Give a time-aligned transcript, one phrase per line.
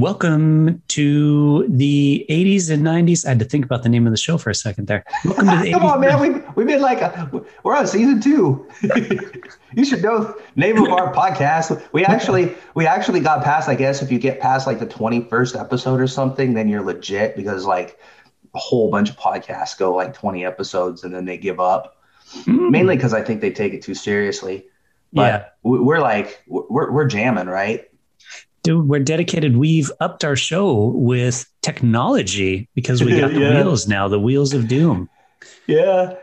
[0.00, 3.26] Welcome to the 80s and 90s.
[3.26, 5.04] I had to think about the name of the show for a second there.
[5.26, 5.92] Welcome to the Come 80s.
[5.92, 6.20] on, man.
[6.20, 7.30] We we've been like a,
[7.64, 8.66] we're on season two.
[9.74, 11.86] you should know name of our podcast.
[11.92, 13.68] We actually we actually got past.
[13.68, 17.36] I guess if you get past like the 21st episode or something, then you're legit
[17.36, 18.00] because like
[18.54, 22.00] a whole bunch of podcasts go like 20 episodes and then they give up.
[22.44, 22.70] Mm.
[22.70, 24.64] Mainly because I think they take it too seriously.
[25.12, 25.48] But yeah.
[25.62, 27.89] we're like we're we're jamming, right?
[28.62, 29.56] Dude, we're dedicated.
[29.56, 33.62] We've upped our show with technology because we got the yeah.
[33.62, 35.08] wheels now, the wheels of doom.
[35.66, 36.14] Yeah.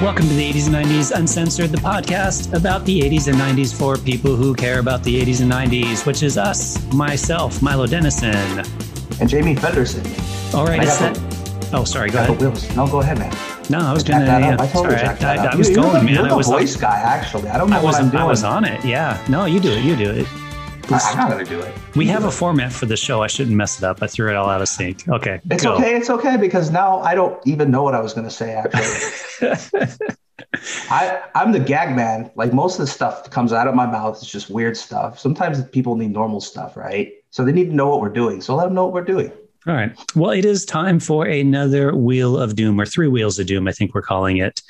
[0.00, 3.98] Welcome to the 80s and 90s Uncensored, the podcast about the 80s and 90s for
[3.98, 8.62] people who care about the 80s and 90s, which is us, myself, Milo Dennison,
[9.20, 10.04] and Jamie Federson.
[10.54, 11.70] All right, that.
[11.74, 12.08] Oh, sorry.
[12.08, 12.40] Go ahead.
[12.40, 12.74] Wheels.
[12.76, 13.55] No, go ahead, man.
[13.68, 14.24] No, I was gonna.
[14.24, 16.14] Yeah, I totally sorry, I, I, I, was you, going, man.
[16.14, 17.48] The I was voice guy, actually.
[17.48, 18.22] I don't know I was, what I'm doing.
[18.22, 18.84] I was on it.
[18.84, 19.24] Yeah.
[19.28, 19.84] No, you do it.
[19.84, 20.26] You do it.
[20.88, 21.74] I'm not gonna do it.
[21.74, 23.22] You we have a format for the show.
[23.22, 24.02] I shouldn't mess it up.
[24.02, 25.08] I threw it all out of sync.
[25.08, 25.40] Okay.
[25.50, 25.74] It's go.
[25.74, 25.96] okay.
[25.96, 28.54] It's okay because now I don't even know what I was gonna say.
[28.54, 29.50] Actually,
[30.90, 32.30] I I'm the gag man.
[32.36, 35.18] Like most of the stuff that comes out of my mouth is just weird stuff.
[35.18, 37.12] Sometimes people need normal stuff, right?
[37.30, 38.40] So they need to know what we're doing.
[38.40, 39.32] So let them know what we're doing.
[39.66, 39.92] All right.
[40.14, 43.72] Well, it is time for another Wheel of Doom, or Three Wheels of Doom, I
[43.72, 44.62] think we're calling it.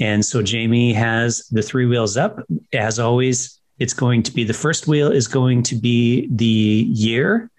[0.00, 2.40] And so Jamie has the three wheels up.
[2.72, 7.50] As always, it's going to be the first wheel is going to be the year.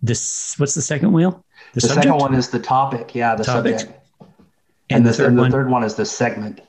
[0.00, 1.44] This what's the second wheel?
[1.74, 3.14] The, the second one is the topic.
[3.14, 3.80] Yeah, the topic.
[3.80, 4.00] subject.
[4.20, 4.28] And,
[4.90, 6.60] and the, the, third and the one, third one is the segment.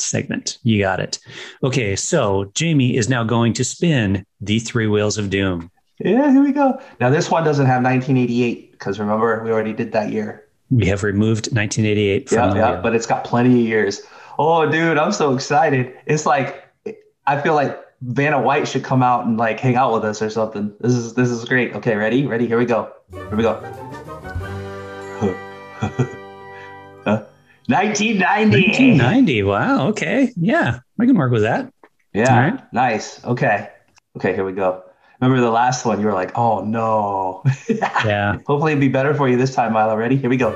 [0.00, 0.58] Segment.
[0.64, 1.18] You got it.
[1.62, 5.70] Okay, so Jamie is now going to spin the three wheels of doom.
[5.98, 6.80] Yeah, here we go.
[7.00, 10.44] Now this one doesn't have 1988 because remember we already did that year.
[10.70, 14.02] We have removed 1988 from yeah, yeah, but it's got plenty of years.
[14.38, 15.94] Oh, dude, I'm so excited.
[16.06, 16.64] It's like
[17.26, 20.30] I feel like Vanna White should come out and like hang out with us or
[20.30, 20.72] something.
[20.80, 21.74] This is this is great.
[21.74, 22.26] Okay, ready?
[22.26, 22.46] Ready?
[22.46, 22.92] Here we go.
[23.12, 23.60] Here we go.
[27.66, 28.56] 1990.
[28.98, 29.42] 1990.
[29.44, 29.88] Wow.
[29.88, 30.32] Okay.
[30.36, 31.72] Yeah, I can work with that.
[32.12, 32.50] Yeah.
[32.50, 32.72] Right.
[32.72, 33.24] Nice.
[33.24, 33.70] Okay.
[34.16, 34.34] Okay.
[34.34, 34.82] Here we go.
[35.24, 36.00] Remember the last one?
[36.00, 37.42] You were like, oh no.
[38.04, 38.36] yeah.
[38.46, 39.96] Hopefully it'll be better for you this time, Milo.
[39.96, 40.16] Ready?
[40.16, 40.52] Here we go.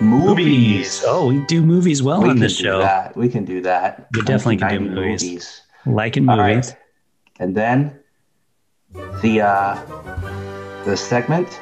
[0.00, 1.00] Movies.
[1.06, 2.80] Oh, we do movies well we on this show.
[2.80, 3.16] That.
[3.16, 4.08] We can do that.
[4.12, 5.22] We definitely can do movies.
[5.22, 5.62] movies.
[5.86, 6.40] Like in movies.
[6.40, 6.76] Right.
[7.38, 8.00] And then
[9.22, 11.60] the uh the segment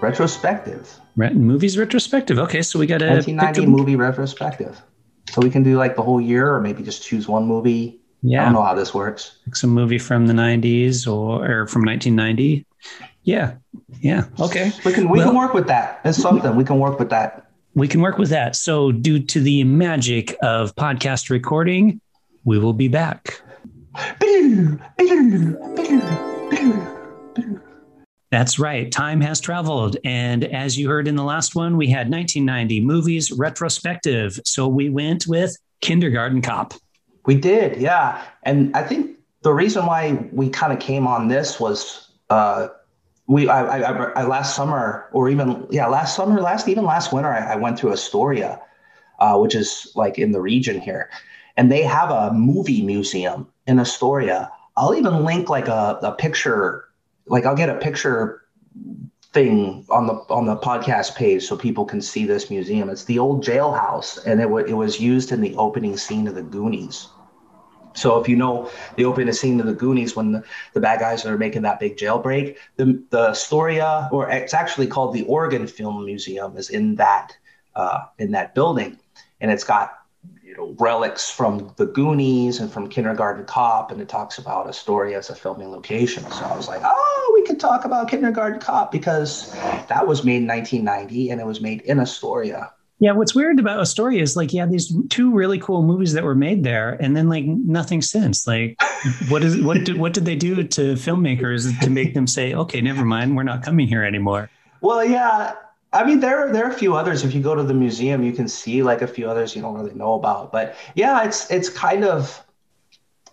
[0.00, 1.00] retrospective.
[1.16, 2.38] Re- movies retrospective.
[2.38, 4.80] Okay, so we got a 1990 movie retrospective.
[5.28, 8.42] So we can do like the whole year, or maybe just choose one movie yeah.
[8.42, 9.38] I don't know how this works.
[9.46, 12.66] Like some movie from the 90s or, or from 1990.
[13.22, 13.54] Yeah.
[14.00, 14.24] Yeah.
[14.40, 14.72] Okay.
[14.84, 16.00] We can we well, can work with that.
[16.04, 16.56] It's something.
[16.56, 17.50] We can work with that.
[17.74, 18.56] We can work with that.
[18.56, 22.00] So due to the magic of podcast recording,
[22.44, 23.40] we will be back.
[28.32, 28.90] That's right.
[28.90, 29.98] Time has traveled.
[30.04, 34.40] And as you heard in the last one, we had 1990 movies retrospective.
[34.44, 36.74] So we went with Kindergarten Cop.
[37.26, 38.22] We did, yeah.
[38.44, 42.68] And I think the reason why we kind of came on this was uh,
[43.26, 47.28] we I, I, I, last summer or even yeah last summer last even last winter
[47.28, 48.60] I, I went to Astoria,
[49.18, 51.10] uh, which is like in the region here,
[51.56, 54.50] and they have a movie museum in Astoria.
[54.76, 56.84] I'll even link like a, a picture,
[57.26, 58.42] like I'll get a picture
[59.32, 62.88] thing on the on the podcast page so people can see this museum.
[62.88, 66.34] It's the old jailhouse, and it, w- it was used in the opening scene of
[66.34, 67.08] the Goonies.
[67.96, 71.24] So if you know the opening scene of the Goonies when the, the bad guys
[71.24, 76.04] are making that big jailbreak, the the Astoria, or it's actually called the Oregon Film
[76.04, 77.36] Museum, is in that
[77.74, 78.98] uh, in that building,
[79.40, 79.98] and it's got
[80.44, 85.18] you know relics from the Goonies and from Kindergarten Cop, and it talks about Astoria
[85.18, 86.22] as a filming location.
[86.30, 89.52] So I was like, oh, we could talk about Kindergarten Cop because
[89.88, 92.72] that was made in 1990 and it was made in Astoria.
[92.98, 96.34] Yeah, what's weird about Astoria is like, yeah, these two really cool movies that were
[96.34, 98.46] made there, and then like nothing since.
[98.46, 98.76] Like,
[99.28, 102.80] what is what did what did they do to filmmakers to make them say, okay,
[102.80, 104.48] never mind, we're not coming here anymore?
[104.80, 105.54] Well, yeah,
[105.92, 107.24] I mean, there are, there are a few others.
[107.24, 109.74] If you go to the museum, you can see like a few others you don't
[109.74, 110.50] really know about.
[110.50, 112.42] But yeah, it's it's kind of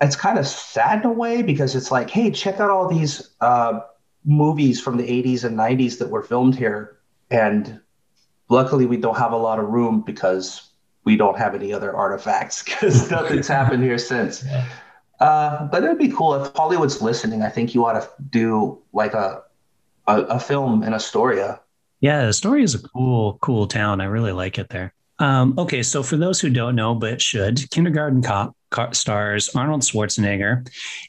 [0.01, 3.29] it's kind of sad in a way because it's like, hey, check out all these
[3.41, 3.79] uh,
[4.25, 6.97] movies from the 80s and 90s that were filmed here,
[7.31, 7.79] and
[8.53, 10.69] luckily we don't have a lot of room because
[11.03, 14.45] we don't have any other artifacts because nothing's happened here since.
[14.45, 14.65] Yeah.
[15.19, 17.41] Uh, but it'd be cool if Hollywood's listening.
[17.41, 19.43] I think you ought to do like a
[20.07, 21.59] a, a film in Astoria.
[22.01, 24.01] Yeah, Astoria is a cool, cool town.
[24.01, 24.93] I really like it there.
[25.19, 30.67] Um, okay, so for those who don't know but should, Kindergarten Cop stars Arnold Schwarzenegger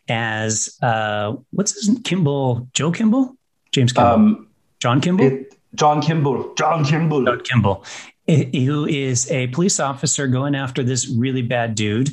[0.09, 2.69] as uh, what's his Kimball?
[2.73, 3.35] Joe Kimball?
[3.73, 4.13] James Kimball?
[4.13, 4.49] Um,
[4.79, 5.27] John Kimball?
[5.27, 6.55] It, John Kimball.
[6.55, 7.25] John Kimball.
[7.25, 7.85] John Kimball,
[8.27, 12.11] who is a police officer going after this really bad dude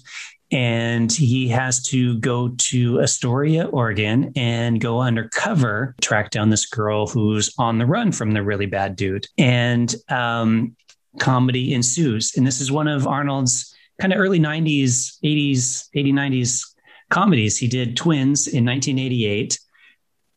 [0.51, 7.07] and he has to go to Astoria, Oregon, and go undercover, track down this girl
[7.07, 9.27] who's on the run from the really bad dude.
[9.37, 10.75] And um,
[11.19, 12.35] comedy ensues.
[12.35, 16.75] And this is one of Arnold's kind of early 90s, 80s, 80s, 90s
[17.09, 17.57] comedies.
[17.57, 19.57] He did Twins in 1988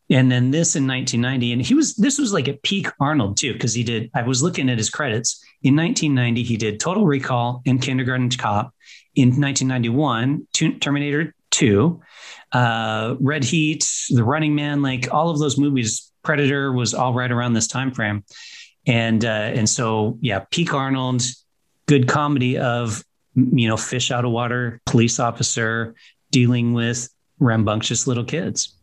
[0.09, 3.53] and then this in 1990 and he was this was like a peak arnold too
[3.53, 5.43] because he did i was looking at his credits.
[5.63, 8.73] In 1990 he did total recall and kindergarten cop.
[9.15, 10.47] In 1991
[10.79, 12.01] terminator 2
[12.51, 17.31] uh, red heat the running man like all of those movies predator was all right
[17.31, 18.23] around this time frame.
[18.87, 21.23] And uh, and so yeah peak arnold
[21.87, 23.03] good comedy of
[23.35, 25.95] you know fish out of water police officer
[26.31, 27.09] dealing with
[27.39, 28.75] rambunctious little kids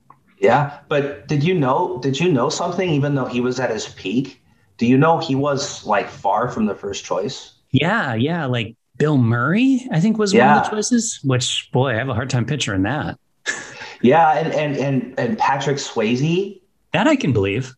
[0.42, 2.00] yeah, but did you know?
[2.02, 2.90] Did you know something?
[2.90, 4.42] Even though he was at his peak,
[4.76, 7.54] do you know he was like far from the first choice?
[7.70, 10.48] Yeah, yeah, like Bill Murray, I think was yeah.
[10.48, 11.20] one of the choices.
[11.22, 13.18] Which boy, I have a hard time picturing that.
[14.02, 16.60] yeah, and and and and Patrick Swayze.
[16.92, 17.76] That I can believe.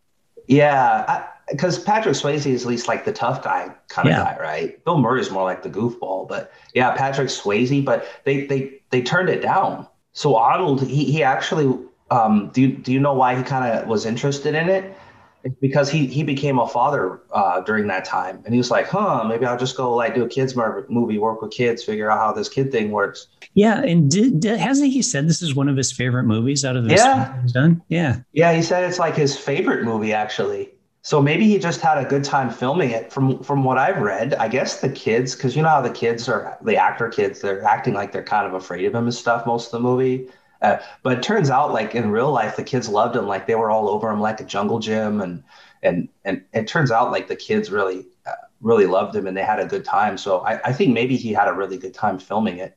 [0.48, 4.82] Yeah, because Patrick Swayze is at least like the tough guy kind of guy, right?
[4.86, 7.84] Bill Murray is more like the goofball, but yeah, Patrick Swayze.
[7.84, 9.86] But they they they turned it down.
[10.14, 11.78] So Arnold, he he actually
[12.14, 14.96] um, do you, do you know why he kind of was interested in it?
[15.42, 18.88] It's because he he became a father uh, during that time, and he was like,
[18.88, 22.18] "Huh, maybe I'll just go like do a kids movie, work with kids, figure out
[22.18, 25.68] how this kid thing works." Yeah, and did, did, hasn't he said this is one
[25.68, 27.82] of his favorite movies out of the yeah he's done?
[27.88, 30.70] Yeah, yeah, he said it's like his favorite movie actually.
[31.02, 33.12] So maybe he just had a good time filming it.
[33.12, 36.26] From from what I've read, I guess the kids, because you know how the kids
[36.30, 39.44] are, the actor kids, they're acting like they're kind of afraid of him and stuff
[39.44, 40.30] most of the movie.
[40.64, 43.26] Uh, but it turns out, like in real life, the kids loved him.
[43.26, 45.42] Like they were all over him, like a jungle gym, and
[45.82, 48.32] and and it turns out like the kids really uh,
[48.62, 50.16] really loved him and they had a good time.
[50.16, 52.76] So I, I think maybe he had a really good time filming it.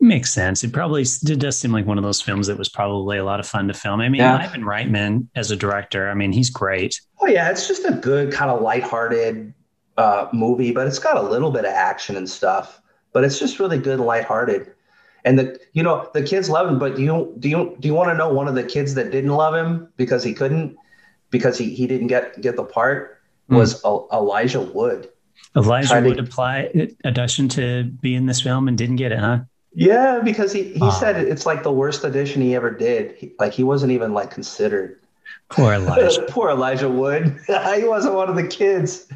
[0.00, 0.64] Makes sense.
[0.64, 3.40] It probably it does seem like one of those films that was probably a lot
[3.40, 4.00] of fun to film.
[4.00, 4.36] I mean, yeah.
[4.36, 7.00] Ivan Reitman as a director, I mean, he's great.
[7.20, 9.54] Oh yeah, it's just a good kind of lighthearted
[9.96, 12.80] uh, movie, but it's got a little bit of action and stuff.
[13.12, 14.72] But it's just really good, lighthearted.
[15.24, 17.94] And the you know the kids love him, but do you do you do you
[17.94, 20.76] want to know one of the kids that didn't love him because he couldn't
[21.30, 23.56] because he, he didn't get get the part hmm.
[23.56, 24.12] was mm.
[24.12, 25.10] Elijah Wood.
[25.56, 29.40] Elijah Wood to, apply audition to be in this film and didn't get it, huh?
[29.74, 30.90] Yeah, because he, he oh.
[30.90, 33.16] said it's like the worst audition he ever did.
[33.16, 35.00] He, like he wasn't even like considered.
[35.50, 36.22] Poor Elijah.
[36.28, 37.38] Poor Elijah Wood.
[37.46, 39.06] he wasn't one of the kids.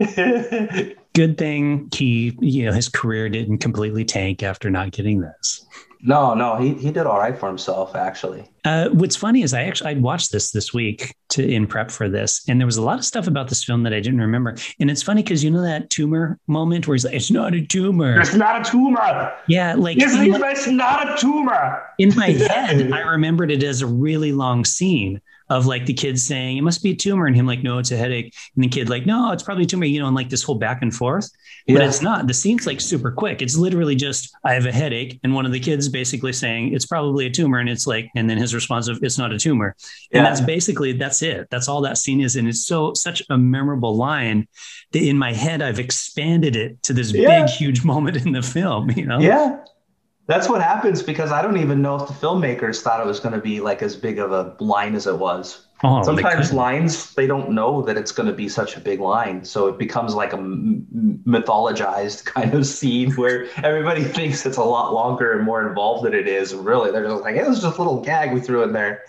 [1.12, 5.66] Good thing he, you know, his career didn't completely tank after not getting this.
[6.02, 8.50] No, no, he he did all right for himself actually.
[8.64, 12.08] Uh, what's funny is I actually I watched this this week to in prep for
[12.08, 14.56] this, and there was a lot of stuff about this film that I didn't remember.
[14.78, 17.60] And it's funny because you know that tumor moment where he's like, "It's not a
[17.60, 18.18] tumor.
[18.18, 21.82] It's not a tumor." Yeah, like it's, it's not a tumor.
[21.98, 26.18] In my head, I remembered it as a really long scene of like the kid
[26.18, 28.68] saying it must be a tumor and him like no it's a headache and the
[28.68, 30.94] kid like no it's probably a tumor you know and like this whole back and
[30.94, 31.30] forth
[31.66, 31.78] yeah.
[31.78, 32.26] but it's not.
[32.26, 33.42] The scene's like super quick.
[33.42, 36.86] It's literally just i have a headache and one of the kids basically saying it's
[36.86, 39.76] probably a tumor and it's like and then his response of it's not a tumor
[40.12, 41.48] and that's basically that's it.
[41.50, 44.48] That's all that scene is and it's so such a memorable line
[44.92, 47.44] that in my head i've expanded it to this yeah.
[47.44, 49.18] big huge moment in the film you know?
[49.18, 49.64] Yeah
[50.30, 53.34] that's what happens because I don't even know if the filmmakers thought it was going
[53.34, 55.66] to be like as big of a line as it was.
[55.82, 59.00] Oh, Sometimes they lines they don't know that it's going to be such a big
[59.00, 64.62] line, so it becomes like a mythologized kind of scene where everybody thinks it's a
[64.62, 66.54] lot longer and more involved than it is.
[66.54, 69.02] Really, they're just like, "It was just a little gag we threw in there."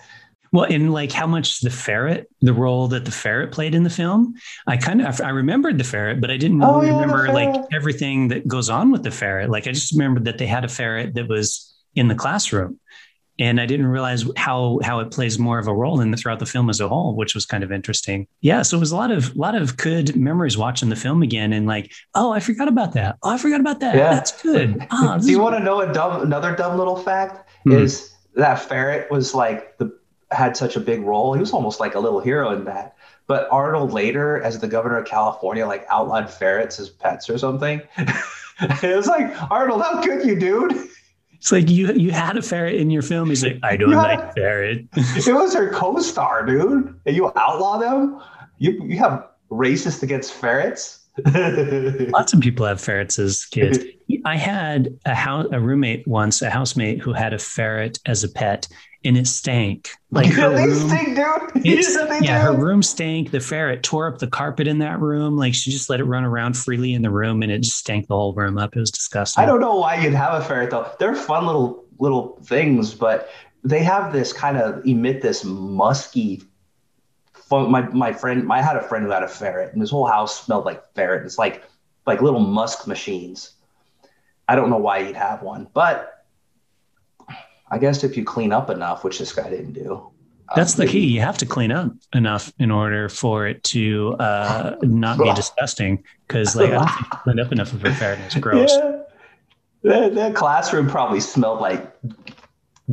[0.51, 3.89] Well, in like how much the ferret, the role that the ferret played in the
[3.89, 4.35] film,
[4.67, 8.27] I kind of I remembered the ferret, but I didn't oh, yeah, remember like everything
[8.29, 9.49] that goes on with the ferret.
[9.49, 12.79] Like I just remembered that they had a ferret that was in the classroom,
[13.39, 16.39] and I didn't realize how how it plays more of a role in the throughout
[16.39, 18.27] the film as a whole, which was kind of interesting.
[18.41, 21.23] Yeah, so it was a lot of a lot of good memories watching the film
[21.23, 23.17] again, and like, oh, I forgot about that.
[23.23, 23.95] Oh, I forgot about that.
[23.95, 24.09] Yeah.
[24.09, 24.85] That's good.
[24.91, 27.49] Oh, Do you want to know a dumb another dumb little fact?
[27.63, 27.71] Hmm.
[27.71, 30.00] Is that ferret was like the
[30.31, 31.33] had such a big role.
[31.33, 32.95] He was almost like a little hero in that.
[33.27, 37.81] But Arnold later, as the governor of California, like outlawed ferrets as pets or something.
[37.97, 40.89] it was like Arnold, how could you, dude?
[41.33, 43.29] It's like you you had a ferret in your film.
[43.29, 44.85] He's like, I don't like a, ferret.
[44.95, 46.95] it was her co-star, dude.
[47.05, 48.21] And you outlaw them.
[48.59, 50.99] You you have racist against ferrets.
[51.25, 53.79] Lots of people have ferrets as kids.
[54.23, 58.29] I had a house, a roommate once, a housemate who had a ferret as a
[58.29, 58.67] pet,
[59.03, 59.91] and it stank.
[60.11, 61.65] Like her room, stink, dude.
[62.21, 63.31] yeah, her room stank.
[63.31, 65.37] The ferret tore up the carpet in that room.
[65.37, 68.07] Like she just let it run around freely in the room, and it just stank
[68.07, 68.75] the whole room up.
[68.75, 69.43] It was disgusting.
[69.43, 70.91] I don't know why you'd have a ferret though.
[70.99, 73.29] They're fun little little things, but
[73.63, 76.43] they have this kind of emit this musky
[77.51, 80.45] my my friend I had a friend who had a ferret and his whole house
[80.45, 81.25] smelled like ferret.
[81.25, 81.63] It's like
[82.07, 83.53] like little musk machines.
[84.47, 86.10] I don't know why he'd have one, but
[87.71, 90.11] I guess if you clean up enough, which this guy didn't do.
[90.55, 91.05] That's um, the key.
[91.05, 96.03] You have to clean up enough in order for it to uh, not be disgusting.
[96.27, 98.19] Because like I don't think you cleaned up enough of a ferret.
[98.19, 98.71] It's gross.
[98.71, 98.97] Yeah.
[99.83, 101.91] That, that classroom probably smelled like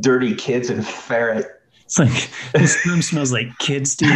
[0.01, 1.47] dirty kids and ferret.
[1.85, 4.07] It's like this room smells like kids do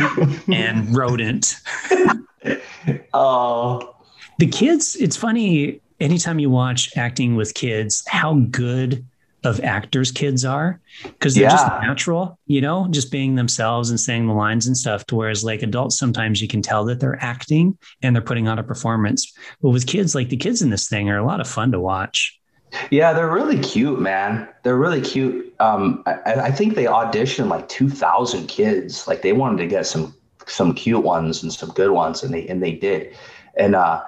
[0.52, 1.56] and rodent.
[3.14, 3.96] oh,
[4.38, 4.96] the kids.
[4.96, 5.80] It's funny.
[6.00, 9.04] Anytime you watch acting with kids, how good
[9.44, 11.50] of actors kids are because they're yeah.
[11.50, 15.04] just natural, you know, just being themselves and saying the lines and stuff.
[15.06, 18.58] To whereas like adults, sometimes you can tell that they're acting and they're putting on
[18.58, 19.32] a performance.
[19.60, 21.80] But with kids, like the kids in this thing are a lot of fun to
[21.80, 22.38] watch.
[22.90, 24.48] Yeah, they're really cute, man.
[24.62, 25.54] They're really cute.
[25.60, 29.06] Um, I, I think they auditioned like two thousand kids.
[29.06, 30.14] Like they wanted to get some
[30.46, 33.14] some cute ones and some good ones, and they and they did.
[33.56, 34.02] And uh,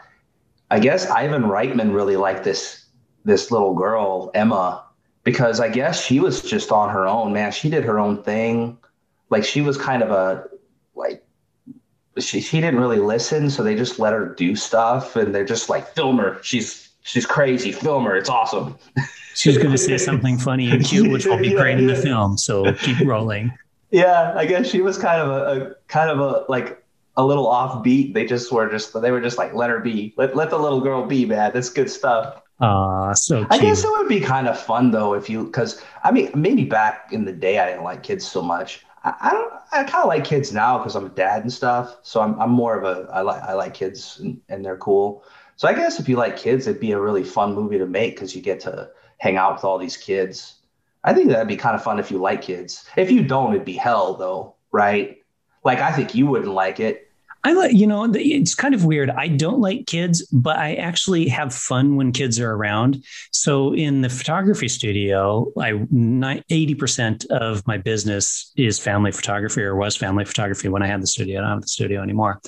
[0.70, 2.86] I guess Ivan Reitman really liked this
[3.24, 4.84] this little girl Emma
[5.24, 7.32] because I guess she was just on her own.
[7.32, 8.78] Man, she did her own thing.
[9.30, 10.48] Like she was kind of a
[10.94, 11.24] like
[12.18, 15.68] she she didn't really listen, so they just let her do stuff, and they're just
[15.68, 16.38] like film her.
[16.42, 17.72] She's she's crazy.
[17.72, 18.16] Film her.
[18.16, 18.76] It's awesome.
[19.36, 21.96] She's going to say something funny and cute, which will be yeah, great in the
[21.96, 22.38] film.
[22.38, 23.52] So keep rolling.
[23.90, 26.84] Yeah, I guess she was kind of a, a kind of a like
[27.16, 28.14] a little offbeat.
[28.14, 30.14] They just were just they were just like let her be.
[30.16, 31.50] Let let the little girl be, man.
[31.52, 32.42] That's good stuff.
[32.60, 33.52] Ah, so cute.
[33.52, 36.64] I guess it would be kind of fun though if you because I mean maybe
[36.64, 38.84] back in the day I didn't like kids so much.
[39.02, 39.52] I, I don't.
[39.72, 41.96] I kind of like kids now because I'm a dad and stuff.
[42.02, 45.24] So I'm I'm more of a I like I like kids and, and they're cool.
[45.56, 48.14] So I guess if you like kids, it'd be a really fun movie to make
[48.14, 50.56] because you get to hang out with all these kids.
[51.04, 52.84] I think that'd be kind of fun if you like kids.
[52.96, 55.18] If you don't, it'd be hell though, right?
[55.64, 57.03] Like I think you wouldn't like it.
[57.44, 59.10] I like, you know, it's kind of weird.
[59.10, 63.04] I don't like kids, but I actually have fun when kids are around.
[63.32, 69.94] So in the photography studio, I 80% of my business is family photography or was
[69.94, 71.38] family photography when I had the studio.
[71.38, 72.40] I don't have the studio anymore.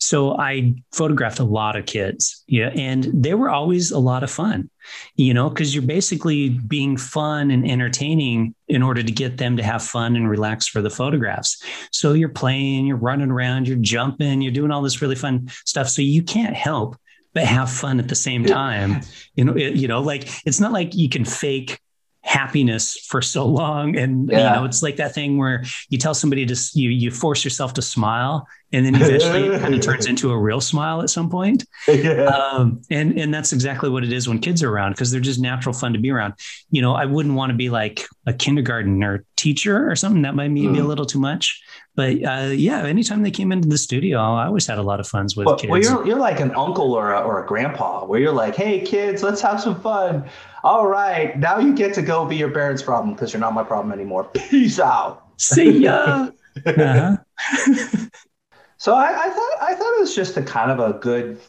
[0.00, 2.42] So I photographed a lot of kids.
[2.48, 2.70] Yeah.
[2.74, 4.68] And they were always a lot of fun
[5.16, 9.62] you know, because you're basically being fun and entertaining in order to get them to
[9.62, 11.62] have fun and relax for the photographs.
[11.90, 15.88] So you're playing, you're running around, you're jumping, you're doing all this really fun stuff.
[15.88, 16.96] So you can't help
[17.34, 19.00] but have fun at the same time.
[19.34, 21.80] You know, it, you know, like it's not like you can fake
[22.22, 24.38] happiness for so long and yeah.
[24.38, 27.72] you know it's like that thing where you tell somebody to you you force yourself
[27.72, 31.30] to smile and then eventually it kind of turns into a real smile at some
[31.30, 32.24] point yeah.
[32.24, 35.40] um, and and that's exactly what it is when kids are around because they're just
[35.40, 36.34] natural fun to be around
[36.70, 40.34] you know i wouldn't want to be like a kindergarten or teacher or something that
[40.34, 40.78] might be mm.
[40.78, 41.62] a little too much
[41.96, 45.06] but uh, yeah anytime they came into the studio i always had a lot of
[45.06, 48.04] fun with well, kids well you're, you're like an uncle or a, or a grandpa
[48.04, 50.24] where you're like hey kids let's have some fun
[50.62, 53.62] all right, now you get to go be your parents' problem because you're not my
[53.62, 54.24] problem anymore.
[54.34, 55.26] Peace out.
[55.38, 56.28] See ya.
[56.66, 57.16] uh-huh.
[58.76, 61.40] so I, I thought I thought it was just a kind of a good,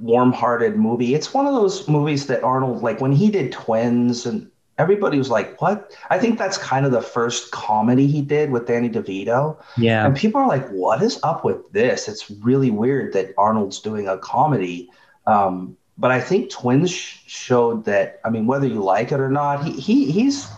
[0.00, 1.14] warm-hearted movie.
[1.14, 4.49] It's one of those movies that Arnold like when he did Twins and
[4.80, 8.66] everybody was like, "What?" I think that's kind of the first comedy he did with
[8.66, 9.56] Danny DeVito.
[9.76, 13.80] Yeah, and people are like, "What is up with this?" It's really weird that Arnold's
[13.80, 14.90] doing a comedy.
[15.26, 18.20] Um, but I think Twins showed that.
[18.24, 20.48] I mean, whether you like it or not, he, he he's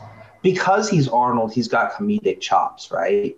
[0.43, 3.37] because he's Arnold, he's got comedic chops, right?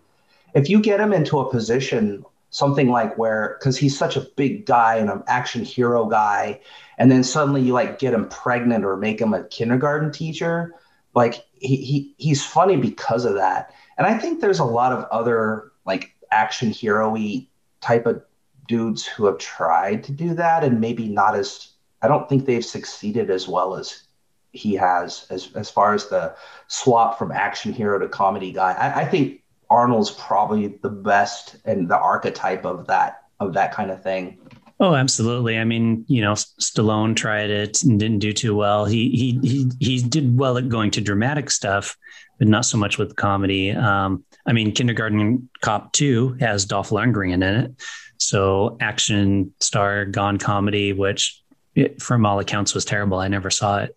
[0.55, 2.25] If you get him into a position,
[2.55, 6.61] something like where, because he's such a big guy and an action hero guy,
[6.99, 10.73] and then suddenly you like get him pregnant or make him a kindergarten teacher,
[11.17, 13.73] like he, he he's funny because of that.
[13.99, 17.49] And I think there's a lot of other like action hero-y
[17.81, 18.23] type of
[18.69, 22.65] dudes who have tried to do that and maybe not as I don't think they've
[22.65, 24.05] succeeded as well as
[24.53, 26.37] he has as as far as the
[26.69, 28.75] swap from action hero to comedy guy.
[28.75, 29.43] I, I think
[29.75, 34.39] Arnold's probably the best and the archetype of that of that kind of thing.
[34.81, 35.59] Oh, absolutely.
[35.59, 38.85] I mean, you know, Stallone tried it and didn't do too well.
[38.85, 41.97] He he he he did well at going to dramatic stuff,
[42.39, 43.71] but not so much with comedy.
[43.71, 47.73] Um, I mean, Kindergarten Cop Two has Dolph Lundgren in it,
[48.19, 51.41] so action star gone comedy, which
[51.75, 53.19] it, from all accounts was terrible.
[53.19, 53.97] I never saw it.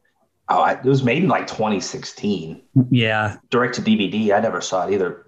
[0.50, 2.62] Oh, I, it was made in like 2016.
[2.89, 4.36] Yeah, direct to DVD.
[4.36, 5.25] I never saw it either.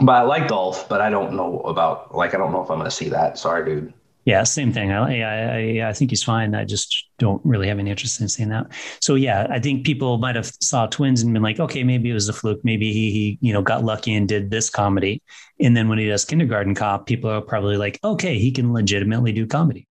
[0.00, 2.78] But I like Dolph, but I don't know about like I don't know if I'm
[2.78, 3.38] going to see that.
[3.38, 3.92] Sorry, dude.
[4.24, 4.92] Yeah, same thing.
[4.92, 6.54] I, I I think he's fine.
[6.54, 8.68] I just don't really have any interest in seeing that.
[9.00, 12.14] So yeah, I think people might have saw twins and been like, okay, maybe it
[12.14, 12.64] was a fluke.
[12.64, 15.20] Maybe he, he you know got lucky and did this comedy.
[15.58, 19.32] And then when he does Kindergarten Cop, people are probably like, okay, he can legitimately
[19.32, 19.88] do comedy.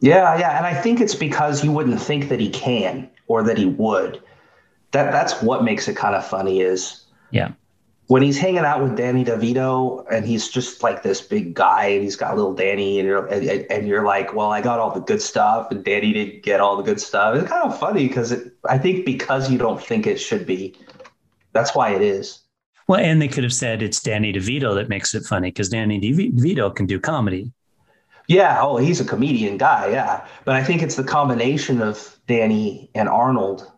[0.00, 3.56] Yeah, yeah, and I think it's because you wouldn't think that he can or that
[3.56, 4.22] he would.
[4.92, 6.60] That that's what makes it kind of funny.
[6.60, 7.52] Is yeah
[8.10, 12.02] when he's hanging out with Danny DeVito and he's just like this big guy and
[12.02, 14.98] he's got little Danny and you're and, and you're like, well, I got all the
[14.98, 17.36] good stuff and Danny didn't get all the good stuff.
[17.36, 18.34] It's kind of funny because
[18.68, 20.74] I think because you don't think it should be,
[21.52, 22.40] that's why it is.
[22.88, 26.00] Well, and they could have said it's Danny DeVito that makes it funny because Danny
[26.00, 27.52] DeVito can do comedy.
[28.26, 30.26] Yeah, oh, he's a comedian guy, yeah.
[30.44, 33.70] But I think it's the combination of Danny and Arnold.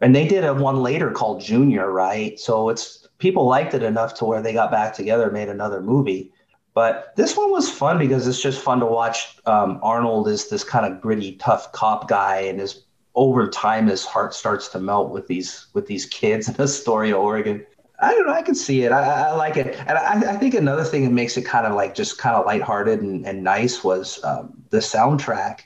[0.00, 2.38] And they did a one later called Junior, right?
[2.38, 6.32] So it's people liked it enough to where they got back together, made another movie.
[6.74, 9.36] But this one was fun because it's just fun to watch.
[9.46, 12.84] Um, Arnold is this kind of gritty, tough cop guy, and his
[13.14, 17.64] over time his heart starts to melt with these with these kids in Astoria, Oregon.
[18.00, 18.32] I don't know.
[18.32, 18.92] I can see it.
[18.92, 21.74] I, I like it, and I, I, think another thing that makes it kind of
[21.74, 25.62] like just kind of lighthearted and, and nice was um, the soundtrack.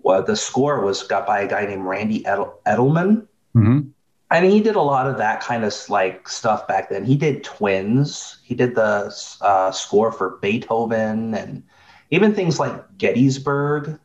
[0.00, 3.26] Well, the score was got by a guy named Randy Edel- Edelman.
[3.54, 3.88] Mm-hmm.
[4.32, 7.04] And he did a lot of that kind of like stuff back then.
[7.04, 8.38] He did Twins.
[8.42, 11.62] He did the uh, score for Beethoven and
[12.10, 13.98] even things like Gettysburg.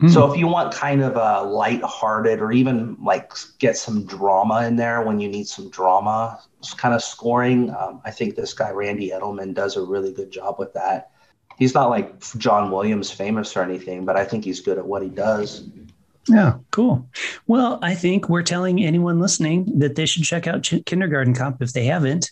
[0.00, 0.12] Mm.
[0.12, 4.76] So if you want kind of a light-hearted or even like get some drama in
[4.76, 6.40] there when you need some drama
[6.76, 10.56] kind of scoring, um, I think this guy Randy Edelman does a really good job
[10.58, 11.12] with that.
[11.56, 15.02] He's not like John Williams famous or anything, but I think he's good at what
[15.02, 15.68] he does.
[16.28, 17.08] Yeah, cool.
[17.46, 21.62] Well, I think we're telling anyone listening that they should check out Ch- Kindergarten Cop
[21.62, 22.30] if they haven't,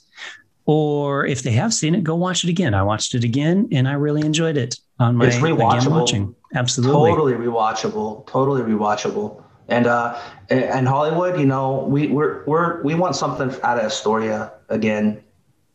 [0.66, 2.74] or if they have seen it, go watch it again.
[2.74, 5.90] I watched it again and I really enjoyed it on my it's rewatchable.
[5.90, 6.34] watching.
[6.54, 8.26] Absolutely, totally rewatchable.
[8.26, 9.42] Totally rewatchable.
[9.68, 10.18] And uh,
[10.48, 15.22] and Hollywood, you know, we we're, we're we want something out of Astoria again.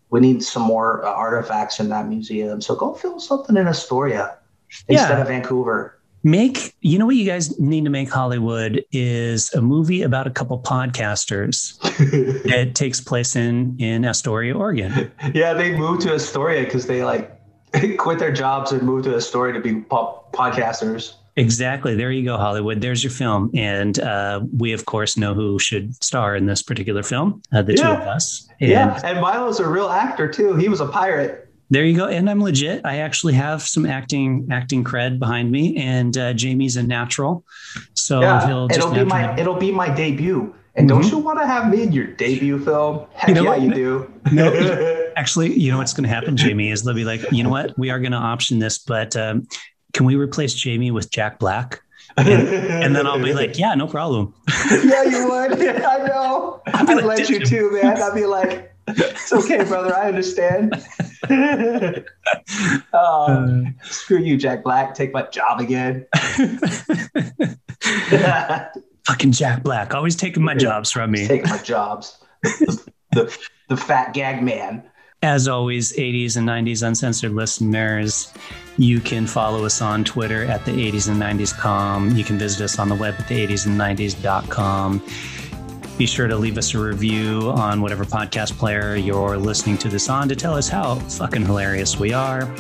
[0.10, 2.62] We need some more uh, artifacts in that museum.
[2.62, 4.38] So go film something in Astoria
[4.88, 9.62] instead of Vancouver make you know what you guys need to make hollywood is a
[9.62, 11.80] movie about a couple podcasters
[12.44, 15.12] that takes place in in astoria oregon.
[15.34, 17.40] Yeah they moved to astoria because they like
[17.98, 21.14] quit their jobs and moved to astoria to be podcasters.
[21.38, 21.96] Exactly.
[21.96, 22.82] There you go hollywood.
[22.82, 23.50] There's your film.
[23.56, 27.76] And uh, we of course know who should star in this particular film uh, the
[27.76, 27.84] yeah.
[27.84, 28.48] two of us.
[28.60, 30.56] And, yeah and milo's a real actor too.
[30.56, 31.41] He was a pirate
[31.72, 32.08] there you go.
[32.08, 32.86] And I'm legit.
[32.86, 37.46] I actually have some acting acting cred behind me, and uh, Jamie's a natural.
[37.94, 40.54] So yeah, it'll be my it'll be my debut.
[40.76, 41.02] And mm-hmm.
[41.02, 43.06] don't you want to have me in your debut film?
[43.14, 43.62] Heck you know yeah, what?
[43.62, 44.14] you do.
[44.32, 47.50] no, actually, you know what's going to happen, Jamie, is they'll be like, you know
[47.50, 49.48] what, we are going to option this, but um,
[49.94, 51.82] can we replace Jamie with Jack Black?
[52.18, 54.34] And, and, then I'll be like, yeah, no problem.
[54.72, 55.54] yeah, you would.
[55.86, 56.62] I know.
[56.68, 58.02] I'd like, let you too, man.
[58.02, 59.96] I'd be like, it's okay, brother.
[59.96, 60.74] I understand.
[62.94, 64.94] uh, screw you, Jack Black.
[64.94, 66.06] Take my job again.
[69.08, 71.28] Fucking Jack Black, always taking my jobs from me.
[71.28, 72.24] Take my jobs.
[72.44, 73.38] the, the,
[73.70, 74.84] the fat gag man.
[75.24, 78.34] As always, 80s and 90s uncensored listeners,
[78.78, 82.10] you can follow us on Twitter at the 80s and 90s com.
[82.16, 85.04] You can visit us on the web at the 80s and 90s.com.
[85.98, 90.10] Be sure to leave us a review on whatever podcast player you're listening to this
[90.10, 92.52] on to tell us how fucking hilarious we are.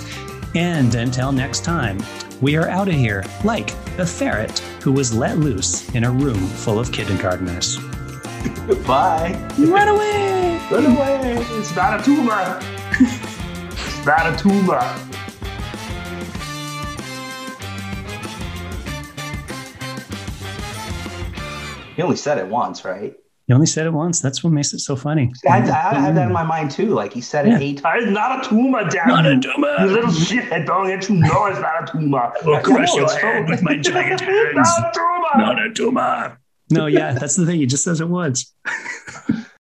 [0.53, 1.97] And until next time,
[2.39, 6.35] we are out of here like a ferret who was let loose in a room
[6.37, 7.77] full of kindergartners.
[8.85, 9.33] Bye.
[9.57, 10.61] Run away.
[10.71, 11.37] Run away.
[11.57, 12.59] It's not a tumor.
[12.99, 14.81] it's not a tumor.
[21.95, 23.15] He only said it once, right?
[23.51, 24.21] He only said it once.
[24.21, 25.33] That's what makes it so funny.
[25.45, 26.91] I, I, had that in my mind too.
[26.91, 27.59] Like he said it yeah.
[27.59, 28.05] eight times.
[28.05, 29.75] Not a tumor, damn Not a tumor.
[29.81, 30.65] You little shit.
[30.65, 32.31] Don't get you know it's not a tumor.
[32.45, 34.55] I'll crush your head with my giant hands.
[34.55, 35.45] not a tumor.
[35.45, 36.39] Not a tumor.
[36.69, 37.59] No, yeah, that's the thing.
[37.59, 38.53] He just says it once.